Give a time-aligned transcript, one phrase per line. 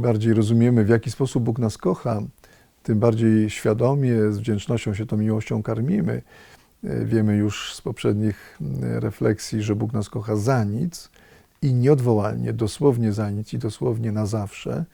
[0.00, 2.22] bardziej rozumiemy, w jaki sposób Bóg nas kocha,
[2.82, 6.22] tym bardziej świadomie, z wdzięcznością się tą miłością karmimy.
[6.84, 11.10] E, Wiemy już z poprzednich mm, refleksji, że Bóg nas kocha za nic
[11.62, 14.84] i nieodwołalnie, dosłownie za nic i dosłownie na zawsze.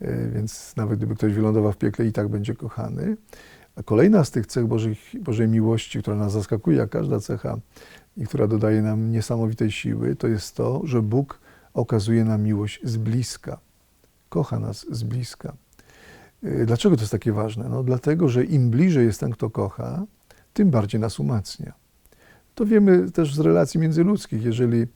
[0.00, 3.16] E, Więc nawet gdyby ktoś wylądował w piekle, i tak będzie kochany.
[3.76, 4.64] A kolejna z tych cech
[5.20, 7.58] Bożej miłości, która nas zaskakuje, jak każda cecha,
[8.16, 11.40] i która dodaje nam niesamowitej siły, to jest to, że Bóg
[11.74, 13.58] okazuje nam miłość z bliska.
[14.28, 15.56] Kocha nas z bliska.
[16.44, 17.68] Y, Dlaczego to jest takie ważne?
[17.68, 20.04] No, dlatego, że im bliżej jest ten, kto kocha,
[20.52, 21.72] tym bardziej nas umacnia.
[22.54, 24.44] To wiemy też z relacji międzyludzkich.
[24.44, 24.86] Jeżeli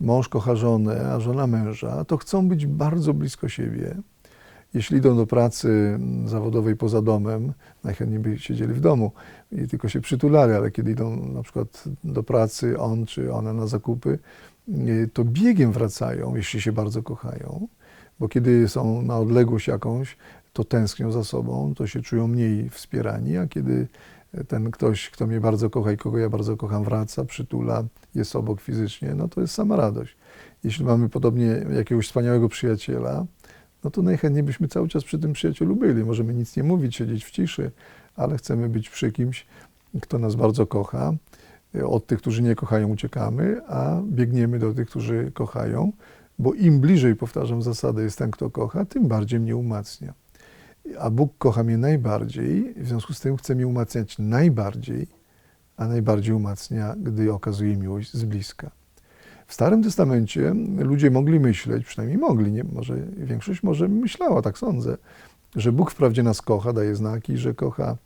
[0.00, 3.96] mąż kocha żonę, a żona męża, to chcą być bardzo blisko siebie.
[4.74, 7.52] Jeśli idą do pracy mm, zawodowej poza domem,
[7.84, 9.12] najchętniej by siedzieli w domu
[9.52, 13.66] i tylko się przytulali, ale kiedy idą na przykład do pracy, on czy ona na
[13.66, 14.18] zakupy,
[14.68, 17.68] y, to biegiem wracają, jeśli się bardzo kochają,
[18.20, 20.16] bo kiedy są na odległość jakąś,
[20.52, 23.86] to tęsknią za sobą, to się czują mniej wspierani, a kiedy
[24.48, 28.60] ten ktoś, kto mnie bardzo kocha i kogo ja bardzo kocham, wraca, przytula, jest obok
[28.60, 30.16] fizycznie, no to jest sama radość.
[30.64, 33.26] Jeśli mamy podobnie jakiegoś wspaniałego przyjaciela,
[33.84, 36.04] no to najchętniej byśmy cały czas przy tym przyjacielu byli.
[36.04, 37.70] Możemy nic nie mówić, siedzieć w ciszy,
[38.16, 39.46] ale chcemy być przy kimś,
[40.00, 41.12] kto nas bardzo kocha.
[41.84, 45.92] Od tych, którzy nie kochają, uciekamy, a biegniemy do tych, którzy kochają,
[46.38, 50.14] bo im bliżej, powtarzam zasadę, jest ten, kto kocha, tym bardziej mnie umacnia.
[50.98, 55.06] A Bóg kocha mnie najbardziej, w związku z tym chce mnie umacniać najbardziej,
[55.76, 58.70] a najbardziej umacnia, gdy okazuje miłość z bliska.
[59.46, 64.96] W Starym Testamencie ludzie mogli myśleć, przynajmniej mogli, nie, może większość może myślała, tak sądzę,
[65.56, 67.96] że Bóg wprawdzie nas kocha, daje znaki, że kocha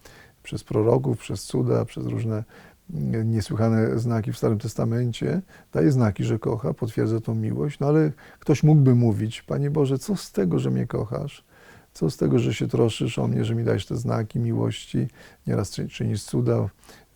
[0.43, 2.45] przez proroków, przez cuda, przez różne
[3.25, 5.41] niesłychane znaki w Starym Testamencie,
[5.73, 10.17] daje znaki, że kocha, potwierdza tą miłość, no ale ktoś mógłby mówić, Panie Boże, co
[10.17, 11.45] z tego, że mnie kochasz?
[11.93, 15.09] Co z tego, że się troszysz o mnie, że mi dajesz te znaki miłości,
[15.47, 16.69] nieraz czy- czynisz cuda,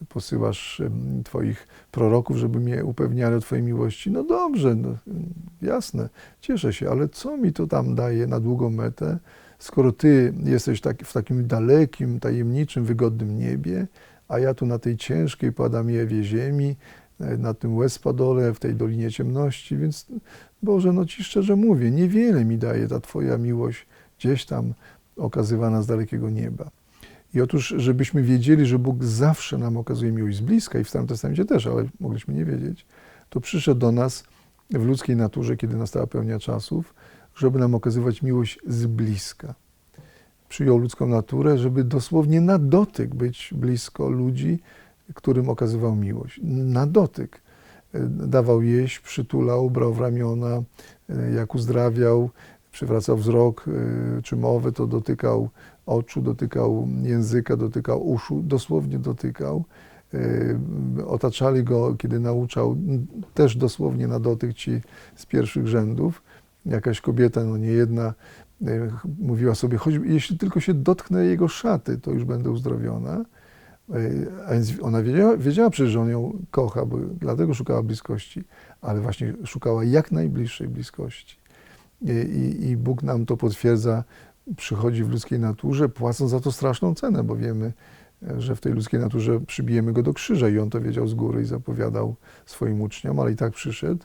[0.09, 0.83] posyłasz
[1.25, 4.11] Twoich proroków, żeby mnie upewniali o Twojej miłości.
[4.11, 4.89] No dobrze, no,
[5.63, 6.09] jasne,
[6.41, 9.19] cieszę się, ale co mi to tam daje na długą metę,
[9.59, 13.87] skoro Ty jesteś w takim dalekim, tajemniczym, wygodnym niebie,
[14.29, 16.77] a ja tu na tej ciężkiej Padamiewie ziemi,
[17.21, 20.07] e, na tym Łezpadole, w tej Dolinie Ciemności, więc
[20.63, 23.87] Boże, no Ci szczerze mówię, niewiele mi daje ta Twoja miłość
[24.19, 24.75] gdzieś tam
[25.17, 26.71] okazywana z dalekiego nieba.
[27.35, 31.07] I otóż, żebyśmy wiedzieli, że Bóg zawsze nam okazuje miłość z bliska i w Starym
[31.07, 32.87] Testamencie też, ale mogliśmy nie wiedzieć,
[33.31, 34.25] to przyszedł do nas
[34.71, 36.95] w ludzkiej naturze, kiedy nastała pełnia czasów,
[37.35, 39.55] żeby nam okazywać miłość z bliska.
[40.57, 44.59] Przyjął ludzką naturę, żeby dosłownie na dotyk być blisko ludzi,
[45.15, 46.41] którym okazywał miłość.
[46.43, 47.41] Na dotyk.
[48.11, 50.63] Dawał jeść, przytulał, brał w ramiona,
[51.35, 52.31] jak uzdrawiał,
[52.73, 55.49] przywracał wzrok y, czy mowę, to dotykał
[55.87, 59.65] oczu, dotykał języka, dotykał uszu, dosłownie dotykał.
[61.07, 62.77] Otaczali go, kiedy nauczał,
[63.35, 64.81] też dosłownie na dotyk ci
[65.17, 66.23] z pierwszych rzędów.
[66.67, 68.15] Jakaś kobieta, no nie jedna,
[69.19, 73.25] mówiła sobie, choć jeśli tylko się dotknę jego szaty, to już będę uzdrowiona.
[73.95, 78.45] Y, A więc ona wiedziała, wiedziała przecież, że on ją kocha, bo dlatego szukała bliskości,
[78.81, 81.37] ale właśnie szukała jak najbliższej bliskości.
[82.03, 84.05] I, i, I Bóg nam to potwierdza,
[84.57, 87.73] przychodzi w ludzkiej naturze, płacąc za to straszną cenę, bo wiemy,
[88.39, 91.43] że w tej ludzkiej naturze przybijemy go do krzyża i on to wiedział z góry
[91.43, 92.17] i zapowiadał
[92.47, 94.05] swoim uczniom, ale i tak przyszedł,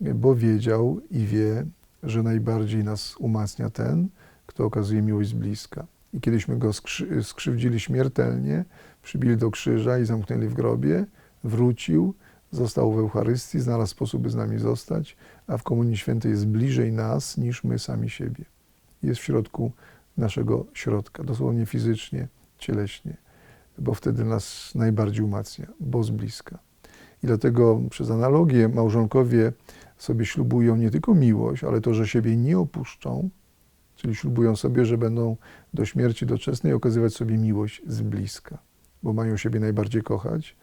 [0.00, 1.66] bo wiedział i wie,
[2.02, 4.08] że najbardziej nas umacnia ten,
[4.46, 5.86] kto okazuje miłość z bliska.
[6.12, 8.64] I kiedyśmy go skrzy, skrzywdzili śmiertelnie,
[9.02, 11.06] przybili do krzyża i zamknęli w grobie,
[11.44, 12.14] wrócił,
[12.50, 15.16] został w Eucharystii, znalazł sposób, by z nami zostać,
[15.46, 18.44] a w Komunii Świętej jest bliżej nas niż my sami siebie.
[19.02, 19.72] Jest w środku
[20.16, 22.28] naszego środka, dosłownie fizycznie,
[22.58, 23.16] cieleśnie,
[23.78, 26.58] bo wtedy nas najbardziej umacnia, bo z bliska.
[27.22, 29.52] I dlatego przez analogię małżonkowie
[29.96, 33.30] sobie ślubują nie tylko miłość, ale to, że siebie nie opuszczą,
[33.96, 35.36] czyli ślubują sobie, że będą
[35.74, 38.58] do śmierci doczesnej okazywać sobie miłość z bliska,
[39.02, 40.56] bo mają siebie najbardziej kochać,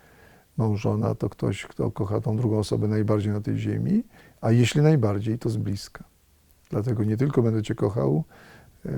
[0.57, 4.04] małżona to ktoś, kto kocha tą drugą osobę najbardziej na tej ziemi,
[4.42, 6.04] a jeśli najbardziej, to z bliska.
[6.69, 8.24] Dlatego nie tylko będę Cię kochał,
[8.86, 8.92] e,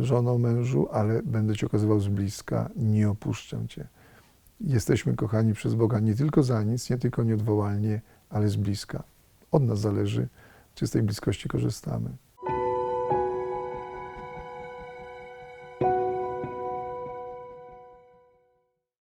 [0.00, 3.88] żoną, mężu, ale będę Cię okazywał z bliska, nie opuszczę Cię.
[4.64, 8.00] Jesteśmy kochani przez Boga nie tylko za nic, nie tylko nieodwołalnie,
[8.30, 9.02] ale z bliska.
[9.50, 10.28] Od nas zależy,
[10.74, 12.10] czy z tej bliskości korzystamy.